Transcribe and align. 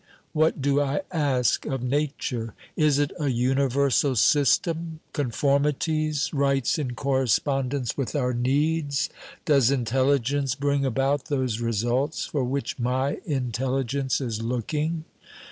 What 0.33 0.63
do 0.63 0.81
I 0.81 1.01
ask 1.11 1.67
of 1.67 1.83
Nature? 1.83 2.55
Is 2.75 2.97
it 2.97 3.11
a 3.19 3.27
universal 3.27 4.15
system, 4.15 4.99
conformities, 5.13 6.33
rights 6.33 6.79
in 6.79 6.95
correspondence 6.95 7.95
with 7.95 8.15
our 8.15 8.33
needs? 8.33 9.11
Does 9.45 9.69
intelligence 9.69 10.55
bring 10.55 10.87
about 10.87 11.25
those 11.25 11.59
results 11.59 12.25
for 12.25 12.43
which 12.43 12.79
my 12.79 13.19
intelligence 13.27 14.19
is 14.19 14.41
looking? 14.41 15.05